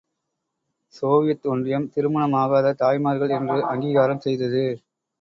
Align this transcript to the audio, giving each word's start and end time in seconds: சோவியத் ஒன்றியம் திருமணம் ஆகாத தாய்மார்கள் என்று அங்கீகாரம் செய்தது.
சோவியத் 0.93 1.45
ஒன்றியம் 1.47 1.87
திருமணம் 1.93 2.35
ஆகாத 2.41 2.75
தாய்மார்கள் 2.81 3.35
என்று 3.37 3.59
அங்கீகாரம் 3.67 4.19
செய்தது. 4.19 4.65